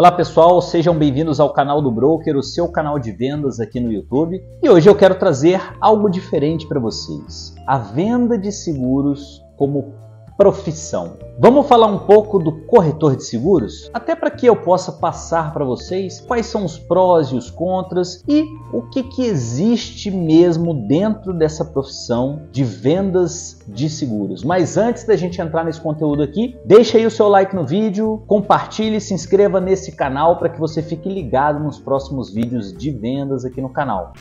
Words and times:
Olá 0.00 0.10
pessoal, 0.10 0.62
sejam 0.62 0.96
bem-vindos 0.96 1.40
ao 1.40 1.52
canal 1.52 1.82
do 1.82 1.90
Broker, 1.90 2.34
o 2.34 2.42
seu 2.42 2.66
canal 2.72 2.98
de 2.98 3.12
vendas 3.12 3.60
aqui 3.60 3.78
no 3.78 3.92
YouTube. 3.92 4.42
E 4.62 4.66
hoje 4.70 4.88
eu 4.88 4.96
quero 4.96 5.14
trazer 5.14 5.60
algo 5.78 6.08
diferente 6.08 6.66
para 6.66 6.80
vocês: 6.80 7.54
a 7.66 7.76
venda 7.76 8.38
de 8.38 8.50
seguros 8.50 9.44
como 9.58 9.92
profissão. 10.40 11.18
Vamos 11.38 11.66
falar 11.66 11.86
um 11.86 11.98
pouco 11.98 12.38
do 12.38 12.62
corretor 12.62 13.14
de 13.14 13.24
seguros? 13.24 13.90
Até 13.92 14.16
para 14.16 14.30
que 14.30 14.46
eu 14.46 14.56
possa 14.56 14.90
passar 14.90 15.52
para 15.52 15.66
vocês 15.66 16.18
quais 16.18 16.46
são 16.46 16.64
os 16.64 16.78
prós 16.78 17.28
e 17.28 17.34
os 17.34 17.50
contras 17.50 18.24
e 18.26 18.46
o 18.72 18.80
que, 18.88 19.02
que 19.02 19.22
existe 19.22 20.10
mesmo 20.10 20.72
dentro 20.72 21.34
dessa 21.34 21.62
profissão 21.62 22.48
de 22.50 22.64
vendas 22.64 23.58
de 23.68 23.90
seguros. 23.90 24.42
Mas 24.42 24.78
antes 24.78 25.04
da 25.04 25.14
gente 25.14 25.42
entrar 25.42 25.62
nesse 25.62 25.80
conteúdo 25.82 26.22
aqui, 26.22 26.58
deixa 26.64 26.96
aí 26.96 27.04
o 27.04 27.10
seu 27.10 27.28
like 27.28 27.54
no 27.54 27.66
vídeo, 27.66 28.22
compartilhe, 28.26 28.98
se 28.98 29.12
inscreva 29.12 29.60
nesse 29.60 29.92
canal 29.92 30.38
para 30.38 30.48
que 30.48 30.58
você 30.58 30.82
fique 30.82 31.06
ligado 31.06 31.62
nos 31.62 31.78
próximos 31.78 32.32
vídeos 32.32 32.72
de 32.72 32.90
vendas 32.90 33.44
aqui 33.44 33.60
no 33.60 33.68
canal. 33.68 34.14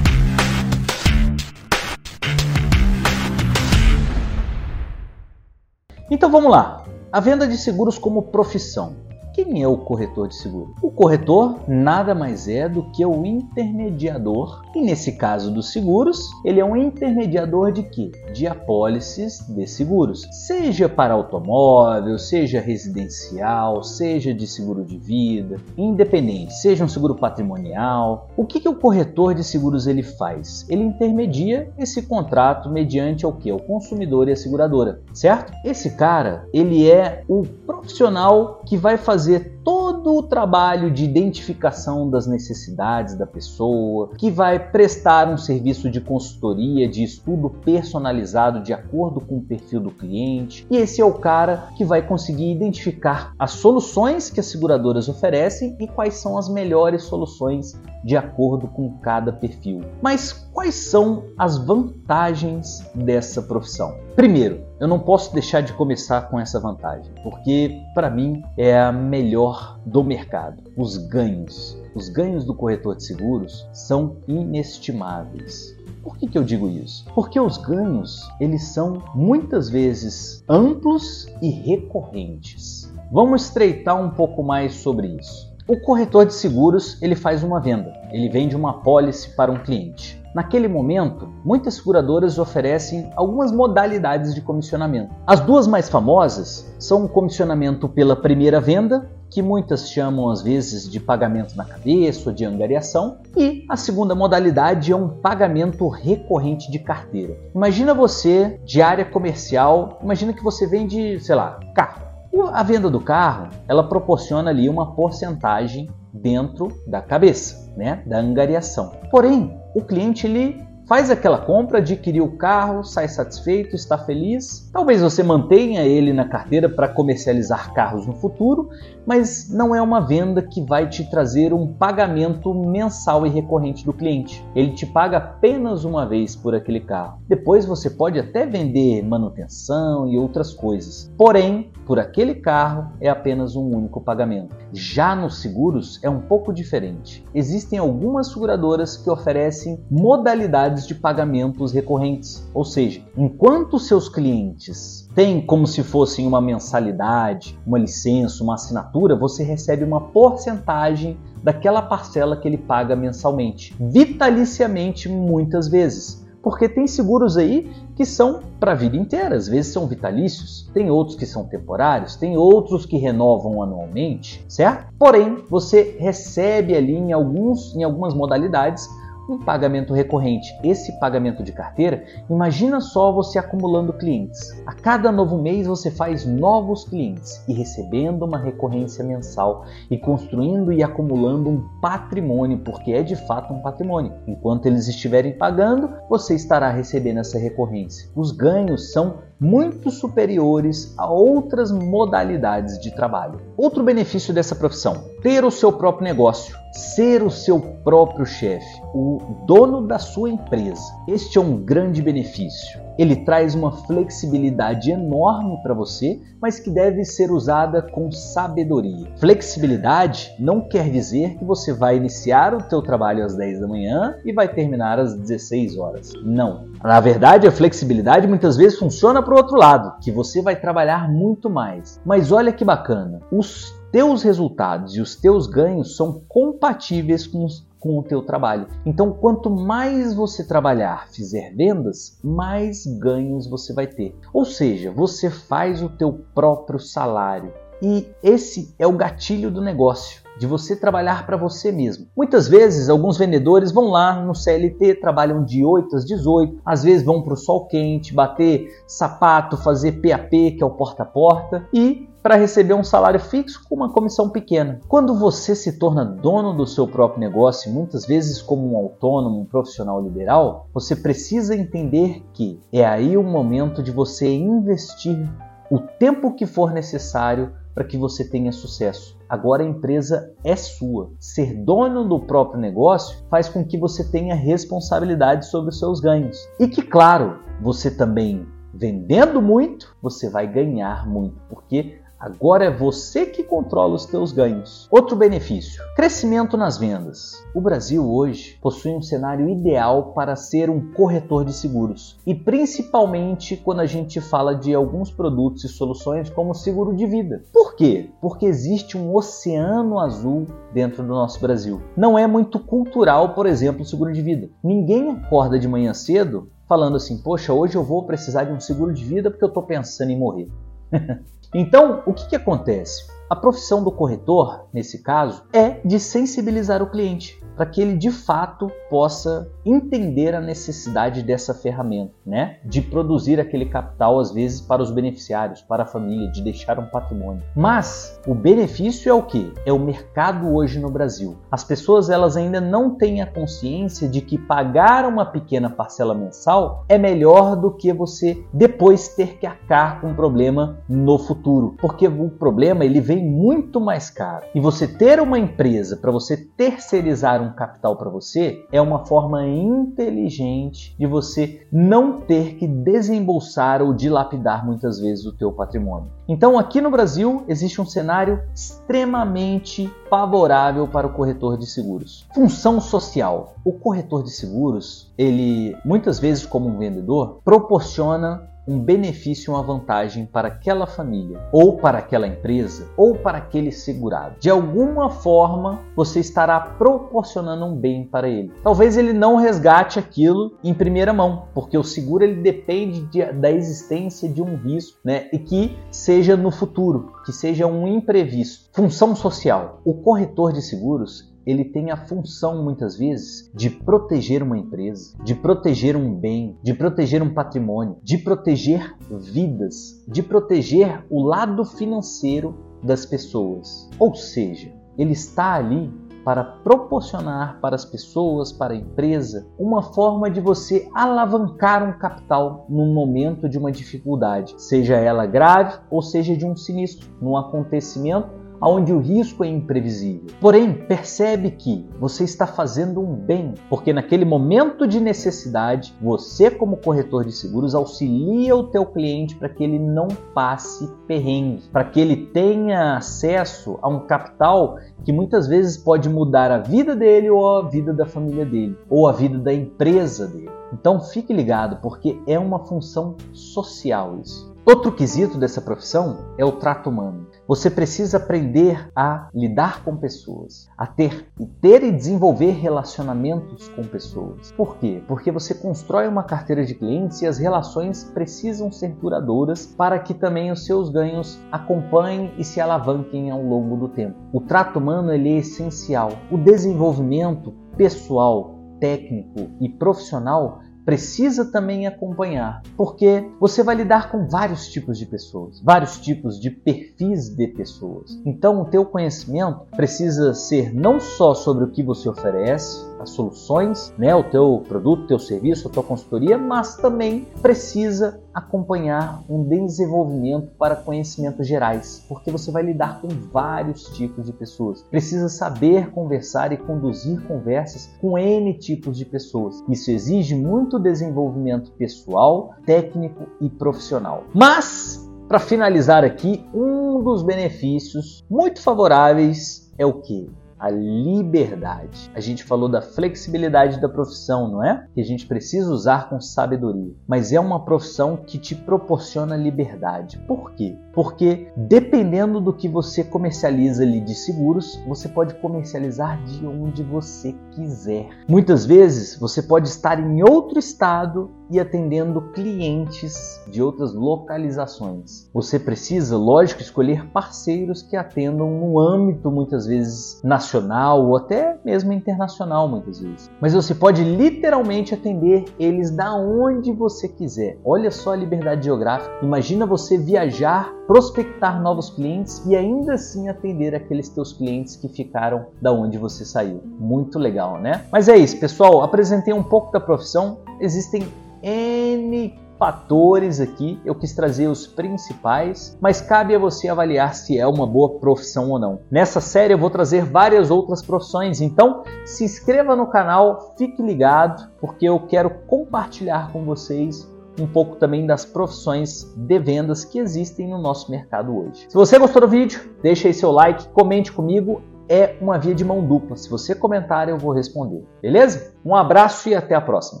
Então 6.12 6.30
vamos 6.30 6.52
lá. 6.52 6.84
A 7.10 7.20
venda 7.20 7.48
de 7.48 7.56
seguros 7.56 7.98
como 7.98 8.24
profissão. 8.24 8.96
Quem 9.32 9.62
é 9.62 9.66
o 9.66 9.78
corretor 9.78 10.28
de 10.28 10.34
seguro? 10.34 10.74
O 10.82 10.90
corretor 10.90 11.60
nada 11.66 12.14
mais 12.14 12.46
é 12.46 12.68
do 12.68 12.82
que 12.90 13.02
o 13.02 13.24
intermediador, 13.24 14.61
e 14.74 14.80
nesse 14.80 15.12
caso 15.12 15.50
dos 15.50 15.72
seguros, 15.72 16.30
ele 16.44 16.60
é 16.60 16.64
um 16.64 16.76
intermediador 16.76 17.72
de 17.72 17.82
quê? 17.82 18.10
De 18.32 18.46
apólices 18.46 19.40
de 19.48 19.66
seguros, 19.66 20.26
seja 20.30 20.88
para 20.88 21.14
automóvel, 21.14 22.18
seja 22.18 22.60
residencial, 22.60 23.82
seja 23.82 24.32
de 24.32 24.46
seguro 24.46 24.84
de 24.84 24.96
vida, 24.98 25.56
independente, 25.76 26.54
seja 26.54 26.84
um 26.84 26.88
seguro 26.88 27.14
patrimonial. 27.14 28.28
O 28.36 28.44
que, 28.44 28.60
que 28.60 28.68
o 28.68 28.74
corretor 28.74 29.34
de 29.34 29.44
seguros 29.44 29.86
ele 29.86 30.02
faz? 30.02 30.66
Ele 30.68 30.82
intermedia 30.82 31.70
esse 31.78 32.02
contrato 32.02 32.70
mediante 32.70 33.26
o 33.26 33.32
que? 33.32 33.52
O 33.52 33.58
consumidor 33.58 34.28
e 34.28 34.32
a 34.32 34.36
seguradora, 34.36 35.00
certo? 35.12 35.52
Esse 35.64 35.90
cara, 35.96 36.46
ele 36.52 36.90
é 36.90 37.24
o 37.28 37.42
profissional 37.42 38.62
que 38.66 38.76
vai 38.76 38.96
fazer 38.96 39.51
todo 39.64 40.16
o 40.16 40.22
trabalho 40.22 40.90
de 40.90 41.04
identificação 41.04 42.08
das 42.08 42.26
necessidades 42.26 43.14
da 43.14 43.26
pessoa, 43.26 44.10
que 44.18 44.30
vai 44.30 44.58
prestar 44.58 45.28
um 45.28 45.36
serviço 45.36 45.90
de 45.90 46.00
consultoria, 46.00 46.88
de 46.88 47.02
estudo 47.02 47.50
personalizado 47.50 48.62
de 48.62 48.72
acordo 48.72 49.20
com 49.20 49.38
o 49.38 49.42
perfil 49.42 49.80
do 49.80 49.90
cliente. 49.90 50.66
E 50.70 50.76
esse 50.76 51.00
é 51.00 51.04
o 51.04 51.14
cara 51.14 51.68
que 51.76 51.84
vai 51.84 52.02
conseguir 52.02 52.50
identificar 52.50 53.32
as 53.38 53.52
soluções 53.52 54.30
que 54.30 54.40
as 54.40 54.46
seguradoras 54.46 55.08
oferecem 55.08 55.76
e 55.78 55.86
quais 55.86 56.14
são 56.14 56.36
as 56.36 56.48
melhores 56.48 57.04
soluções 57.04 57.74
de 58.04 58.16
acordo 58.16 58.66
com 58.68 58.98
cada 58.98 59.32
perfil. 59.32 59.82
Mas 60.00 60.32
quais 60.32 60.74
são 60.74 61.24
as 61.38 61.58
vantagens 61.58 62.84
dessa 62.94 63.42
profissão? 63.42 63.94
Primeiro, 64.16 64.62
eu 64.80 64.88
não 64.88 64.98
posso 64.98 65.32
deixar 65.32 65.62
de 65.62 65.72
começar 65.72 66.22
com 66.28 66.38
essa 66.38 66.58
vantagem, 66.58 67.12
porque 67.22 67.80
para 67.94 68.10
mim 68.10 68.42
é 68.56 68.78
a 68.78 68.92
melhor 68.92 69.78
do 69.86 70.02
mercado. 70.02 70.62
Os 70.76 70.96
ganhos. 70.96 71.80
Os 71.94 72.08
ganhos 72.08 72.44
do 72.44 72.54
corretor 72.54 72.96
de 72.96 73.04
seguros 73.04 73.68
são 73.72 74.16
inestimáveis. 74.26 75.76
Por 76.02 76.16
que, 76.16 76.26
que 76.26 76.36
eu 76.36 76.42
digo 76.42 76.68
isso? 76.68 77.04
Porque 77.14 77.38
os 77.38 77.58
ganhos, 77.58 78.28
eles 78.40 78.64
são 78.68 79.02
muitas 79.14 79.68
vezes 79.68 80.42
amplos 80.48 81.26
e 81.40 81.50
recorrentes. 81.50 82.92
Vamos 83.12 83.44
estreitar 83.44 84.00
um 84.00 84.10
pouco 84.10 84.42
mais 84.42 84.74
sobre 84.74 85.06
isso. 85.06 85.51
O 85.72 85.80
corretor 85.80 86.26
de 86.26 86.34
seguros 86.34 87.00
ele 87.00 87.14
faz 87.14 87.42
uma 87.42 87.58
venda, 87.58 87.94
ele 88.10 88.28
vende 88.28 88.54
uma 88.54 88.82
pólice 88.82 89.34
para 89.34 89.50
um 89.50 89.56
cliente. 89.56 90.22
Naquele 90.34 90.68
momento, 90.68 91.32
muitas 91.42 91.72
seguradoras 91.72 92.38
oferecem 92.38 93.10
algumas 93.16 93.50
modalidades 93.50 94.34
de 94.34 94.42
comissionamento. 94.42 95.14
As 95.26 95.40
duas 95.40 95.66
mais 95.66 95.88
famosas 95.88 96.70
são 96.78 97.06
o 97.06 97.08
comissionamento 97.08 97.88
pela 97.88 98.14
primeira 98.14 98.60
venda, 98.60 99.10
que 99.30 99.40
muitas 99.40 99.88
chamam 99.88 100.28
às 100.28 100.42
vezes 100.42 100.86
de 100.90 101.00
pagamento 101.00 101.56
na 101.56 101.64
cabeça 101.64 102.28
ou 102.28 102.34
de 102.34 102.44
angariação, 102.44 103.16
e 103.34 103.64
a 103.66 103.76
segunda 103.78 104.14
modalidade 104.14 104.92
é 104.92 104.96
um 104.96 105.08
pagamento 105.08 105.88
recorrente 105.88 106.70
de 106.70 106.80
carteira. 106.80 107.34
Imagina 107.54 107.94
você 107.94 108.60
de 108.62 108.82
área 108.82 109.06
comercial, 109.06 109.98
imagina 110.02 110.34
que 110.34 110.44
você 110.44 110.66
vende, 110.66 111.18
sei 111.18 111.34
lá, 111.34 111.58
carro. 111.74 112.11
A 112.52 112.62
venda 112.62 112.88
do 112.90 113.00
carro, 113.00 113.48
ela 113.68 113.88
proporciona 113.88 114.50
ali 114.50 114.68
uma 114.68 114.94
porcentagem 114.94 115.88
dentro 116.12 116.68
da 116.86 117.00
cabeça, 117.00 117.72
né, 117.76 118.02
da 118.06 118.18
angariação. 118.18 118.92
Porém, 119.10 119.58
o 119.74 119.82
cliente 119.82 120.26
ele 120.26 120.62
faz 120.86 121.10
aquela 121.10 121.38
compra, 121.38 121.78
adquiriu 121.78 122.24
o 122.24 122.36
carro, 122.36 122.84
sai 122.84 123.08
satisfeito, 123.08 123.74
está 123.74 123.96
feliz. 123.96 124.68
Talvez 124.72 125.00
você 125.00 125.22
mantenha 125.22 125.82
ele 125.84 126.12
na 126.12 126.28
carteira 126.28 126.68
para 126.68 126.88
comercializar 126.88 127.72
carros 127.72 128.06
no 128.06 128.14
futuro, 128.14 128.68
mas 129.06 129.48
não 129.50 129.74
é 129.74 129.80
uma 129.80 130.00
venda 130.00 130.42
que 130.42 130.60
vai 130.60 130.88
te 130.88 131.08
trazer 131.08 131.52
um 131.52 131.66
pagamento 131.66 132.52
mensal 132.54 133.26
e 133.26 133.30
recorrente 133.30 133.84
do 133.84 133.92
cliente. 133.92 134.44
Ele 134.54 134.72
te 134.72 134.84
paga 134.84 135.16
apenas 135.16 135.84
uma 135.84 136.06
vez 136.06 136.36
por 136.36 136.54
aquele 136.54 136.80
carro. 136.80 137.20
Depois 137.28 137.64
você 137.64 137.88
pode 137.88 138.18
até 138.18 138.44
vender 138.44 139.02
manutenção 139.02 140.06
e 140.08 140.18
outras 140.18 140.52
coisas. 140.52 141.10
Porém, 141.16 141.70
por 141.86 141.98
aquele 141.98 142.34
carro 142.34 142.92
é 143.00 143.08
apenas 143.08 143.56
um 143.56 143.68
único 143.68 144.00
pagamento. 144.00 144.54
Já 144.72 145.14
nos 145.14 145.40
seguros 145.40 145.98
é 146.02 146.08
um 146.08 146.20
pouco 146.20 146.52
diferente. 146.52 147.24
Existem 147.34 147.78
algumas 147.78 148.28
seguradoras 148.28 148.96
que 148.96 149.10
oferecem 149.10 149.82
modalidades 149.90 150.86
de 150.86 150.94
pagamentos 150.94 151.72
recorrentes, 151.72 152.48
ou 152.54 152.64
seja, 152.64 153.02
enquanto 153.16 153.78
seus 153.78 154.08
clientes 154.08 155.08
têm 155.14 155.44
como 155.44 155.66
se 155.66 155.82
fossem 155.82 156.26
uma 156.26 156.40
mensalidade, 156.40 157.58
uma 157.66 157.78
licença, 157.78 158.42
uma 158.42 158.54
assinatura, 158.54 159.16
você 159.16 159.42
recebe 159.42 159.84
uma 159.84 160.00
porcentagem 160.00 161.18
daquela 161.42 161.82
parcela 161.82 162.36
que 162.36 162.46
ele 162.46 162.56
paga 162.58 162.94
mensalmente, 162.94 163.74
vitaliciamente 163.78 165.08
muitas 165.08 165.68
vezes. 165.68 166.22
Porque 166.42 166.68
tem 166.68 166.86
seguros 166.86 167.36
aí 167.36 167.70
que 167.94 168.04
são 168.04 168.40
para 168.58 168.72
a 168.72 168.74
vida 168.74 168.96
inteira, 168.96 169.36
às 169.36 169.46
vezes 169.46 169.72
são 169.72 169.86
vitalícios, 169.86 170.68
tem 170.74 170.90
outros 170.90 171.16
que 171.16 171.24
são 171.24 171.44
temporários, 171.44 172.16
tem 172.16 172.36
outros 172.36 172.84
que 172.84 172.96
renovam 172.96 173.62
anualmente, 173.62 174.44
certo? 174.48 174.92
Porém, 174.98 175.38
você 175.48 175.96
recebe 175.98 176.74
ali 176.74 176.94
em, 176.94 177.12
alguns, 177.12 177.74
em 177.76 177.84
algumas 177.84 178.12
modalidades 178.12 178.88
um 179.32 179.38
pagamento 179.38 179.94
recorrente. 179.94 180.54
Esse 180.62 180.98
pagamento 181.00 181.42
de 181.42 181.52
carteira, 181.52 182.04
imagina 182.28 182.80
só 182.80 183.10
você 183.10 183.38
acumulando 183.38 183.92
clientes. 183.92 184.62
A 184.66 184.72
cada 184.72 185.10
novo 185.10 185.38
mês 185.38 185.66
você 185.66 185.90
faz 185.90 186.24
novos 186.26 186.84
clientes 186.84 187.42
e 187.48 187.52
recebendo 187.52 188.24
uma 188.24 188.38
recorrência 188.38 189.04
mensal 189.04 189.64
e 189.90 189.96
construindo 189.96 190.72
e 190.72 190.82
acumulando 190.82 191.48
um 191.48 191.68
patrimônio, 191.80 192.58
porque 192.58 192.92
é 192.92 193.02
de 193.02 193.16
fato 193.16 193.52
um 193.52 193.60
patrimônio. 193.60 194.12
Enquanto 194.26 194.66
eles 194.66 194.88
estiverem 194.88 195.32
pagando, 195.32 195.90
você 196.08 196.34
estará 196.34 196.70
recebendo 196.70 197.20
essa 197.20 197.38
recorrência. 197.38 198.08
Os 198.14 198.32
ganhos 198.32 198.92
são 198.92 199.18
muito 199.42 199.90
superiores 199.90 200.94
a 200.96 201.10
outras 201.10 201.72
modalidades 201.72 202.78
de 202.78 202.94
trabalho. 202.94 203.40
Outro 203.56 203.82
benefício 203.82 204.32
dessa 204.32 204.54
profissão: 204.54 205.02
ter 205.20 205.44
o 205.44 205.50
seu 205.50 205.72
próprio 205.72 206.04
negócio, 206.04 206.56
ser 206.72 207.24
o 207.24 207.30
seu 207.30 207.58
próprio 207.82 208.24
chefe, 208.24 208.80
o 208.94 209.18
dono 209.44 209.84
da 209.84 209.98
sua 209.98 210.30
empresa. 210.30 210.80
Este 211.08 211.38
é 211.38 211.40
um 211.40 211.56
grande 211.56 212.00
benefício. 212.00 212.80
Ele 212.98 213.16
traz 213.16 213.54
uma 213.54 213.72
flexibilidade 213.72 214.90
enorme 214.90 215.60
para 215.62 215.74
você, 215.74 216.20
mas 216.40 216.58
que 216.58 216.70
deve 216.70 217.04
ser 217.04 217.30
usada 217.30 217.82
com 217.82 218.10
sabedoria. 218.10 219.08
Flexibilidade 219.16 220.34
não 220.38 220.60
quer 220.60 220.90
dizer 220.90 221.36
que 221.38 221.44
você 221.44 221.72
vai 221.72 221.96
iniciar 221.96 222.54
o 222.54 222.62
teu 222.62 222.82
trabalho 222.82 223.24
às 223.24 223.36
10 223.36 223.60
da 223.60 223.68
manhã 223.68 224.16
e 224.24 224.32
vai 224.32 224.48
terminar 224.48 224.98
às 224.98 225.14
16 225.14 225.78
horas. 225.78 226.12
Não. 226.22 226.68
Na 226.82 227.00
verdade, 227.00 227.46
a 227.46 227.52
flexibilidade 227.52 228.26
muitas 228.26 228.56
vezes 228.56 228.78
funciona 228.78 229.22
para 229.22 229.34
o 229.34 229.36
outro 229.36 229.56
lado, 229.56 229.98
que 230.00 230.10
você 230.10 230.42
vai 230.42 230.56
trabalhar 230.56 231.10
muito 231.10 231.48
mais. 231.48 232.00
Mas 232.04 232.32
olha 232.32 232.52
que 232.52 232.64
bacana, 232.64 233.20
os 233.30 233.72
teus 233.92 234.22
resultados 234.22 234.96
e 234.96 235.00
os 235.00 235.14
teus 235.14 235.46
ganhos 235.46 235.96
são 235.96 236.22
compatíveis 236.26 237.26
com 237.26 237.46
com 237.82 237.98
o 237.98 238.02
teu 238.02 238.22
trabalho. 238.22 238.68
Então, 238.86 239.12
quanto 239.12 239.50
mais 239.50 240.14
você 240.14 240.46
trabalhar, 240.46 241.08
fizer 241.08 241.52
vendas, 241.52 242.16
mais 242.22 242.86
ganhos 242.86 243.48
você 243.48 243.74
vai 243.74 243.88
ter. 243.88 244.14
Ou 244.32 244.44
seja, 244.44 244.92
você 244.92 245.28
faz 245.28 245.82
o 245.82 245.88
teu 245.88 246.12
próprio 246.32 246.78
salário. 246.78 247.52
E 247.82 248.06
esse 248.22 248.72
é 248.78 248.86
o 248.86 248.96
gatilho 248.96 249.50
do 249.50 249.60
negócio 249.60 250.21
de 250.38 250.46
você 250.46 250.74
trabalhar 250.74 251.26
para 251.26 251.36
você 251.36 251.70
mesmo. 251.70 252.06
Muitas 252.16 252.48
vezes, 252.48 252.88
alguns 252.88 253.18
vendedores 253.18 253.72
vão 253.72 253.90
lá 253.90 254.20
no 254.24 254.34
CLT, 254.34 254.96
trabalham 254.96 255.44
de 255.44 255.64
8 255.64 255.96
às 255.96 256.04
18, 256.04 256.60
às 256.64 256.82
vezes 256.82 257.04
vão 257.04 257.22
para 257.22 257.34
o 257.34 257.36
sol 257.36 257.66
quente, 257.66 258.14
bater 258.14 258.68
sapato, 258.86 259.56
fazer 259.56 260.00
PAP, 260.00 260.30
que 260.30 260.62
é 260.62 260.66
o 260.66 260.70
porta 260.70 261.02
a 261.02 261.06
porta, 261.06 261.66
e 261.72 262.08
para 262.22 262.36
receber 262.36 262.74
um 262.74 262.84
salário 262.84 263.18
fixo 263.18 263.64
com 263.68 263.74
uma 263.74 263.92
comissão 263.92 264.30
pequena. 264.30 264.80
Quando 264.86 265.18
você 265.18 265.56
se 265.56 265.78
torna 265.78 266.04
dono 266.04 266.54
do 266.54 266.66
seu 266.66 266.86
próprio 266.86 267.20
negócio, 267.20 267.72
muitas 267.72 268.06
vezes 268.06 268.40
como 268.40 268.72
um 268.72 268.76
autônomo, 268.76 269.40
um 269.40 269.44
profissional 269.44 270.00
liberal, 270.00 270.68
você 270.72 270.94
precisa 270.94 271.56
entender 271.56 272.22
que 272.32 272.60
é 272.72 272.84
aí 272.84 273.16
o 273.16 273.24
momento 273.24 273.82
de 273.82 273.90
você 273.90 274.32
investir 274.32 275.28
o 275.68 275.80
tempo 275.80 276.34
que 276.34 276.46
for 276.46 276.72
necessário 276.72 277.52
para 277.74 277.84
que 277.84 277.96
você 277.96 278.28
tenha 278.28 278.52
sucesso. 278.52 279.18
Agora 279.28 279.62
a 279.62 279.66
empresa 279.66 280.34
é 280.44 280.54
sua. 280.54 281.10
Ser 281.18 281.54
dono 281.64 282.06
do 282.06 282.20
próprio 282.20 282.60
negócio 282.60 283.16
faz 283.30 283.48
com 283.48 283.64
que 283.64 283.78
você 283.78 284.10
tenha 284.10 284.34
responsabilidade 284.34 285.46
sobre 285.46 285.70
os 285.70 285.78
seus 285.78 286.00
ganhos. 286.00 286.38
E 286.60 286.68
que, 286.68 286.82
claro, 286.82 287.38
você 287.60 287.90
também 287.90 288.46
vendendo 288.74 289.40
muito, 289.40 289.94
você 290.02 290.28
vai 290.28 290.46
ganhar 290.46 291.06
muito, 291.08 291.40
porque 291.48 292.01
Agora 292.22 292.66
é 292.66 292.70
você 292.70 293.26
que 293.26 293.42
controla 293.42 293.96
os 293.96 294.06
teus 294.06 294.30
ganhos. 294.30 294.86
Outro 294.92 295.16
benefício: 295.16 295.82
crescimento 295.96 296.56
nas 296.56 296.78
vendas. 296.78 297.44
O 297.52 297.60
Brasil 297.60 298.08
hoje 298.08 298.60
possui 298.62 298.92
um 298.92 299.02
cenário 299.02 299.48
ideal 299.48 300.12
para 300.12 300.36
ser 300.36 300.70
um 300.70 300.92
corretor 300.92 301.44
de 301.44 301.52
seguros, 301.52 302.20
e 302.24 302.32
principalmente 302.32 303.56
quando 303.56 303.80
a 303.80 303.86
gente 303.86 304.20
fala 304.20 304.54
de 304.54 304.72
alguns 304.72 305.10
produtos 305.10 305.64
e 305.64 305.68
soluções 305.68 306.30
como 306.30 306.54
seguro 306.54 306.94
de 306.94 307.06
vida. 307.06 307.42
Por 307.52 307.74
quê? 307.74 308.10
Porque 308.20 308.46
existe 308.46 308.96
um 308.96 309.12
oceano 309.12 309.98
azul 309.98 310.46
dentro 310.72 311.02
do 311.02 311.08
nosso 311.08 311.40
Brasil. 311.40 311.82
Não 311.96 312.16
é 312.16 312.24
muito 312.24 312.60
cultural, 312.60 313.34
por 313.34 313.46
exemplo, 313.46 313.82
o 313.82 313.84
seguro 313.84 314.12
de 314.12 314.22
vida. 314.22 314.48
Ninguém 314.62 315.10
acorda 315.10 315.58
de 315.58 315.66
manhã 315.66 315.92
cedo 315.92 316.48
falando 316.68 316.94
assim: 316.94 317.20
"Poxa, 317.20 317.52
hoje 317.52 317.74
eu 317.74 317.82
vou 317.82 318.04
precisar 318.04 318.44
de 318.44 318.52
um 318.52 318.60
seguro 318.60 318.94
de 318.94 319.04
vida 319.04 319.28
porque 319.28 319.44
eu 319.44 319.48
estou 319.48 319.64
pensando 319.64 320.12
em 320.12 320.18
morrer". 320.20 320.48
Então, 321.54 322.02
o 322.06 322.14
que, 322.14 322.28
que 322.28 322.36
acontece? 322.36 323.06
A 323.32 323.34
profissão 323.34 323.82
do 323.82 323.90
corretor, 323.90 324.66
nesse 324.74 325.02
caso, 325.02 325.44
é 325.54 325.80
de 325.82 325.98
sensibilizar 325.98 326.82
o 326.82 326.90
cliente 326.90 327.42
para 327.56 327.66
que 327.66 327.80
ele 327.80 327.96
de 327.96 328.10
fato 328.10 328.70
possa 328.88 329.50
entender 329.64 330.34
a 330.34 330.40
necessidade 330.40 331.22
dessa 331.22 331.54
ferramenta, 331.54 332.12
né? 332.26 332.58
De 332.64 332.80
produzir 332.80 333.38
aquele 333.40 333.66
capital 333.66 334.18
às 334.18 334.32
vezes 334.32 334.60
para 334.60 334.82
os 334.82 334.90
beneficiários, 334.90 335.62
para 335.62 335.82
a 335.82 335.86
família, 335.86 336.30
de 336.30 336.42
deixar 336.42 336.78
um 336.78 336.86
patrimônio. 336.86 337.42
Mas 337.54 338.20
o 338.26 338.34
benefício 338.34 339.10
é 339.10 339.14
o 339.14 339.22
que? 339.22 339.52
É 339.66 339.72
o 339.72 339.78
mercado 339.78 340.52
hoje 340.52 340.78
no 340.78 340.90
Brasil. 340.90 341.36
As 341.50 341.64
pessoas 341.64 342.10
elas 342.10 342.36
ainda 342.36 342.60
não 342.60 342.96
têm 342.96 343.20
a 343.20 343.26
consciência 343.26 344.08
de 344.08 344.20
que 344.20 344.38
pagar 344.38 345.06
uma 345.06 345.26
pequena 345.26 345.70
parcela 345.70 346.14
mensal 346.14 346.84
é 346.88 346.98
melhor 346.98 347.56
do 347.56 347.70
que 347.70 347.92
você 347.92 348.44
depois 348.52 349.08
ter 349.08 349.38
que 349.38 349.46
arcar 349.46 350.00
com 350.00 350.08
um 350.08 350.14
problema 350.14 350.78
no 350.88 351.18
futuro, 351.18 351.76
porque 351.80 352.06
o 352.08 352.30
problema 352.30 352.84
ele 352.84 353.00
vem 353.00 353.21
muito 353.22 353.80
mais 353.80 354.10
caro. 354.10 354.46
E 354.54 354.60
você 354.60 354.86
ter 354.86 355.20
uma 355.20 355.38
empresa 355.38 355.96
para 355.96 356.10
você 356.10 356.36
terceirizar 356.36 357.42
um 357.42 357.52
capital 357.52 357.96
para 357.96 358.10
você 358.10 358.64
é 358.72 358.80
uma 358.80 359.06
forma 359.06 359.46
inteligente 359.46 360.94
de 360.98 361.06
você 361.06 361.66
não 361.72 362.20
ter 362.20 362.56
que 362.56 362.66
desembolsar 362.66 363.82
ou 363.82 363.94
dilapidar 363.94 364.64
muitas 364.66 364.98
vezes 364.98 365.24
o 365.24 365.32
teu 365.32 365.52
patrimônio. 365.52 366.10
Então, 366.28 366.58
aqui 366.58 366.80
no 366.80 366.90
Brasil 366.90 367.44
existe 367.48 367.80
um 367.80 367.86
cenário 367.86 368.42
extremamente 368.54 369.92
favorável 370.08 370.86
para 370.86 371.06
o 371.06 371.12
corretor 371.12 371.58
de 371.58 371.66
seguros. 371.66 372.26
Função 372.34 372.80
social. 372.80 373.54
O 373.64 373.72
corretor 373.72 374.22
de 374.22 374.30
seguros, 374.30 375.12
ele 375.18 375.76
muitas 375.84 376.18
vezes 376.18 376.46
como 376.46 376.68
um 376.68 376.78
vendedor, 376.78 377.40
proporciona 377.44 378.48
um 378.66 378.78
benefício, 378.78 379.52
uma 379.52 379.62
vantagem 379.62 380.26
para 380.26 380.48
aquela 380.48 380.86
família, 380.86 381.40
ou 381.52 381.76
para 381.76 381.98
aquela 381.98 382.26
empresa, 382.26 382.88
ou 382.96 383.14
para 383.14 383.38
aquele 383.38 383.72
segurado. 383.72 384.36
De 384.38 384.50
alguma 384.50 385.10
forma, 385.10 385.80
você 385.96 386.20
estará 386.20 386.60
proporcionando 386.60 387.64
um 387.64 387.76
bem 387.76 388.04
para 388.04 388.28
ele. 388.28 388.52
Talvez 388.62 388.96
ele 388.96 389.12
não 389.12 389.36
resgate 389.36 389.98
aquilo 389.98 390.52
em 390.62 390.74
primeira 390.74 391.12
mão, 391.12 391.48
porque 391.54 391.76
o 391.76 391.82
seguro 391.82 392.24
ele 392.24 392.40
depende 392.42 393.02
de, 393.06 393.32
da 393.32 393.50
existência 393.50 394.28
de 394.28 394.42
um 394.42 394.56
risco, 394.56 394.98
né? 395.04 395.28
E 395.32 395.38
que 395.38 395.76
seja 395.90 396.36
no 396.36 396.50
futuro, 396.50 397.12
que 397.24 397.32
seja 397.32 397.66
um 397.66 397.86
imprevisto. 397.86 398.70
Função 398.72 399.14
social. 399.14 399.80
O 399.84 399.94
corretor 399.94 400.52
de 400.52 400.62
seguros 400.62 401.31
ele 401.46 401.64
tem 401.64 401.90
a 401.90 401.96
função 401.96 402.62
muitas 402.62 402.96
vezes 402.96 403.50
de 403.54 403.70
proteger 403.70 404.42
uma 404.42 404.58
empresa, 404.58 405.16
de 405.24 405.34
proteger 405.34 405.96
um 405.96 406.14
bem, 406.14 406.56
de 406.62 406.74
proteger 406.74 407.22
um 407.22 407.32
patrimônio, 407.32 407.96
de 408.02 408.18
proteger 408.18 408.94
vidas, 409.10 410.04
de 410.08 410.22
proteger 410.22 411.04
o 411.10 411.22
lado 411.22 411.64
financeiro 411.64 412.54
das 412.82 413.06
pessoas. 413.06 413.88
Ou 413.98 414.14
seja, 414.14 414.72
ele 414.98 415.12
está 415.12 415.54
ali 415.54 415.90
para 416.24 416.44
proporcionar 416.44 417.58
para 417.60 417.74
as 417.74 417.84
pessoas, 417.84 418.52
para 418.52 418.74
a 418.74 418.76
empresa, 418.76 419.46
uma 419.58 419.82
forma 419.82 420.30
de 420.30 420.40
você 420.40 420.88
alavancar 420.94 421.82
um 421.82 421.98
capital 421.98 422.66
num 422.68 422.94
momento 422.94 423.48
de 423.48 423.58
uma 423.58 423.72
dificuldade, 423.72 424.54
seja 424.56 424.96
ela 424.96 425.26
grave 425.26 425.78
ou 425.90 426.00
seja 426.00 426.36
de 426.36 426.46
um 426.46 426.54
sinistro, 426.56 427.08
num 427.20 427.36
acontecimento 427.36 428.41
onde 428.62 428.92
o 428.92 429.00
risco 429.00 429.42
é 429.42 429.48
imprevisível. 429.48 430.26
Porém, 430.40 430.72
percebe 430.72 431.50
que 431.50 431.84
você 431.98 432.24
está 432.24 432.46
fazendo 432.46 433.00
um 433.00 433.14
bem, 433.14 433.54
porque 433.68 433.92
naquele 433.92 434.24
momento 434.24 434.86
de 434.86 435.00
necessidade, 435.00 435.94
você 436.00 436.50
como 436.50 436.76
corretor 436.76 437.24
de 437.24 437.32
seguros 437.32 437.74
auxilia 437.74 438.54
o 438.54 438.64
teu 438.64 438.86
cliente 438.86 439.34
para 439.34 439.48
que 439.48 439.64
ele 439.64 439.78
não 439.78 440.08
passe 440.32 440.88
perrengue, 441.06 441.64
para 441.72 441.84
que 441.84 442.00
ele 442.00 442.26
tenha 442.26 442.96
acesso 442.96 443.78
a 443.82 443.88
um 443.88 444.00
capital 444.00 444.78
que 445.04 445.12
muitas 445.12 445.48
vezes 445.48 445.76
pode 445.76 446.08
mudar 446.08 446.50
a 446.50 446.58
vida 446.58 446.94
dele 446.94 447.30
ou 447.30 447.58
a 447.58 447.68
vida 447.68 447.92
da 447.92 448.06
família 448.06 448.44
dele, 448.44 448.76
ou 448.88 449.08
a 449.08 449.12
vida 449.12 449.38
da 449.38 449.52
empresa 449.52 450.28
dele. 450.28 450.50
Então 450.72 451.00
fique 451.00 451.32
ligado, 451.32 451.76
porque 451.82 452.18
é 452.26 452.38
uma 452.38 452.60
função 452.60 453.16
social 453.32 454.18
isso. 454.22 454.52
Outro 454.64 454.92
quesito 454.92 455.38
dessa 455.38 455.60
profissão 455.60 456.18
é 456.38 456.44
o 456.44 456.52
trato 456.52 456.88
humano. 456.88 457.26
Você 457.46 457.68
precisa 457.68 458.18
aprender 458.18 458.88
a 458.94 459.28
lidar 459.34 459.82
com 459.84 459.96
pessoas, 459.96 460.68
a 460.78 460.86
ter 460.86 461.26
e 461.40 461.44
ter 461.44 461.82
e 461.82 461.90
desenvolver 461.90 462.52
relacionamentos 462.52 463.68
com 463.68 463.82
pessoas. 463.82 464.52
Por 464.52 464.76
quê? 464.76 465.02
Porque 465.08 465.32
você 465.32 465.52
constrói 465.52 466.06
uma 466.06 466.22
carteira 466.22 466.64
de 466.64 466.74
clientes 466.74 467.20
e 467.20 467.26
as 467.26 467.38
relações 467.38 468.04
precisam 468.04 468.70
ser 468.70 468.94
duradouras 468.94 469.66
para 469.66 469.98
que 469.98 470.14
também 470.14 470.52
os 470.52 470.64
seus 470.64 470.88
ganhos 470.88 471.38
acompanhem 471.50 472.32
e 472.38 472.44
se 472.44 472.60
alavanquem 472.60 473.30
ao 473.30 473.42
longo 473.42 473.76
do 473.76 473.88
tempo. 473.88 474.16
O 474.32 474.40
trato 474.40 474.78
humano 474.78 475.12
ele 475.12 475.30
é 475.30 475.38
essencial. 475.38 476.10
O 476.30 476.38
desenvolvimento 476.38 477.52
pessoal, 477.76 478.54
técnico 478.78 479.50
e 479.60 479.68
profissional 479.68 480.60
precisa 480.84 481.44
também 481.44 481.86
acompanhar, 481.86 482.62
porque 482.76 483.24
você 483.40 483.62
vai 483.62 483.74
lidar 483.74 484.10
com 484.10 484.26
vários 484.26 484.68
tipos 484.68 484.98
de 484.98 485.06
pessoas, 485.06 485.60
vários 485.60 485.98
tipos 485.98 486.40
de 486.40 486.50
perfis 486.50 487.28
de 487.28 487.46
pessoas. 487.48 488.20
Então, 488.24 488.60
o 488.60 488.64
teu 488.64 488.84
conhecimento 488.84 489.66
precisa 489.76 490.34
ser 490.34 490.74
não 490.74 491.00
só 491.00 491.34
sobre 491.34 491.64
o 491.64 491.70
que 491.70 491.82
você 491.82 492.08
oferece, 492.08 492.84
as 493.02 493.10
soluções, 493.10 493.92
né, 493.98 494.14
o 494.14 494.24
teu 494.24 494.62
produto, 494.66 495.06
teu 495.06 495.18
serviço, 495.18 495.68
a 495.68 495.70
tua 495.70 495.82
consultoria, 495.82 496.38
mas 496.38 496.76
também 496.76 497.26
precisa 497.40 498.20
acompanhar 498.32 499.22
um 499.28 499.44
desenvolvimento 499.44 500.52
para 500.58 500.76
conhecimentos 500.76 501.46
gerais, 501.46 502.04
porque 502.08 502.30
você 502.30 502.50
vai 502.50 502.62
lidar 502.62 503.00
com 503.00 503.08
vários 503.08 503.84
tipos 503.88 504.26
de 504.26 504.32
pessoas. 504.32 504.82
Precisa 504.82 505.28
saber 505.28 505.90
conversar 505.90 506.52
e 506.52 506.56
conduzir 506.56 507.20
conversas 507.26 507.90
com 508.00 508.16
N 508.16 508.54
tipos 508.54 508.96
de 508.96 509.04
pessoas. 509.04 509.62
Isso 509.68 509.90
exige 509.90 510.34
muito 510.34 510.78
desenvolvimento 510.78 511.72
pessoal, 511.72 512.54
técnico 512.64 513.26
e 513.40 513.50
profissional. 513.50 514.24
Mas 514.32 515.08
para 515.28 515.38
finalizar 515.38 516.04
aqui, 516.04 516.44
um 516.52 517.02
dos 517.02 517.22
benefícios 517.22 518.22
muito 518.30 518.60
favoráveis 518.60 519.72
é 519.78 519.86
o 519.86 519.94
que? 519.94 520.30
A 520.62 520.70
liberdade. 520.70 522.08
A 522.14 522.20
gente 522.20 522.44
falou 522.44 522.68
da 522.68 522.80
flexibilidade 522.80 523.80
da 523.80 523.88
profissão, 523.88 524.46
não 524.46 524.64
é? 524.64 524.86
Que 524.94 525.00
a 525.00 525.04
gente 525.04 525.26
precisa 525.26 525.68
usar 525.72 526.08
com 526.08 526.20
sabedoria. 526.20 526.94
Mas 527.04 527.32
é 527.32 527.40
uma 527.40 527.64
profissão 527.64 528.16
que 528.16 528.38
te 528.38 528.54
proporciona 528.54 529.36
liberdade. 529.36 530.18
Por 530.18 530.52
quê? 530.52 530.78
Porque 530.92 531.50
dependendo 531.56 532.40
do 532.40 532.52
que 532.52 532.68
você 532.68 533.02
comercializa 533.02 533.82
ali 533.82 534.00
de 534.00 534.14
seguros, 534.14 534.78
você 534.86 535.08
pode 535.08 535.34
comercializar 535.34 536.22
de 536.24 536.46
onde 536.46 536.84
você 536.84 537.34
quiser. 537.50 538.08
Muitas 538.28 538.64
vezes 538.64 539.18
você 539.18 539.42
pode 539.42 539.66
estar 539.68 539.98
em 539.98 540.22
outro 540.22 540.60
estado 540.60 541.28
e 541.52 541.60
atendendo 541.60 542.32
clientes 542.32 543.42
de 543.46 543.62
outras 543.62 543.92
localizações. 543.94 545.28
Você 545.34 545.58
precisa, 545.58 546.16
lógico, 546.16 546.62
escolher 546.62 547.06
parceiros 547.10 547.82
que 547.82 547.94
atendam 547.94 548.50
no 548.50 548.80
âmbito 548.80 549.30
muitas 549.30 549.66
vezes 549.66 550.18
nacional 550.24 551.06
ou 551.06 551.16
até 551.16 551.58
mesmo 551.62 551.92
internacional 551.92 552.66
muitas 552.66 552.98
vezes. 552.98 553.30
Mas 553.38 553.52
você 553.52 553.74
pode 553.74 554.02
literalmente 554.02 554.94
atender 554.94 555.44
eles 555.58 555.90
da 555.90 556.14
onde 556.14 556.72
você 556.72 557.06
quiser. 557.06 557.58
Olha 557.62 557.90
só 557.90 558.12
a 558.12 558.16
liberdade 558.16 558.64
geográfica. 558.64 559.12
Imagina 559.22 559.66
você 559.66 559.98
viajar 559.98 560.72
prospectar 560.92 561.58
novos 561.62 561.88
clientes 561.88 562.42
e 562.44 562.54
ainda 562.54 562.92
assim 562.92 563.26
atender 563.26 563.74
aqueles 563.74 564.10
teus 564.10 564.34
clientes 564.34 564.76
que 564.76 564.90
ficaram 564.90 565.46
da 565.58 565.72
onde 565.72 565.96
você 565.96 566.22
saiu. 566.22 566.62
Muito 566.78 567.18
legal, 567.18 567.58
né? 567.58 567.86
Mas 567.90 568.10
é 568.10 568.16
isso, 568.18 568.38
pessoal. 568.38 568.82
Apresentei 568.82 569.32
um 569.32 569.42
pouco 569.42 569.72
da 569.72 569.80
profissão. 569.80 570.40
Existem 570.60 571.08
N 571.42 572.34
fatores 572.58 573.40
aqui, 573.40 573.80
eu 573.86 573.94
quis 573.94 574.14
trazer 574.14 574.48
os 574.48 574.66
principais, 574.66 575.78
mas 575.80 576.02
cabe 576.02 576.34
a 576.34 576.38
você 576.38 576.68
avaliar 576.68 577.14
se 577.14 577.38
é 577.38 577.46
uma 577.46 577.66
boa 577.66 577.98
profissão 577.98 578.50
ou 578.50 578.58
não. 578.58 578.80
Nessa 578.90 579.18
série 579.18 579.54
eu 579.54 579.58
vou 579.58 579.70
trazer 579.70 580.04
várias 580.04 580.50
outras 580.50 580.82
profissões, 580.82 581.40
então 581.40 581.84
se 582.04 582.22
inscreva 582.22 582.76
no 582.76 582.86
canal, 582.86 583.54
fique 583.56 583.82
ligado, 583.82 584.46
porque 584.60 584.84
eu 584.84 585.00
quero 585.00 585.30
compartilhar 585.46 586.30
com 586.32 586.44
vocês 586.44 587.10
um 587.42 587.46
pouco 587.46 587.76
também 587.76 588.06
das 588.06 588.24
profissões 588.24 589.12
de 589.16 589.38
vendas 589.38 589.84
que 589.84 589.98
existem 589.98 590.48
no 590.48 590.58
nosso 590.58 590.90
mercado 590.90 591.36
hoje. 591.36 591.66
Se 591.68 591.74
você 591.74 591.98
gostou 591.98 592.22
do 592.22 592.28
vídeo, 592.28 592.60
deixe 592.82 593.08
aí 593.08 593.14
seu 593.14 593.30
like, 593.30 593.68
comente 593.68 594.12
comigo, 594.12 594.62
é 594.88 595.16
uma 595.20 595.38
via 595.38 595.54
de 595.54 595.64
mão 595.64 595.84
dupla. 595.84 596.16
Se 596.16 596.28
você 596.28 596.54
comentar, 596.54 597.08
eu 597.08 597.18
vou 597.18 597.32
responder. 597.32 597.84
Beleza? 598.00 598.54
Um 598.64 598.74
abraço 598.74 599.28
e 599.28 599.34
até 599.34 599.54
a 599.54 599.60
próxima. 599.60 600.00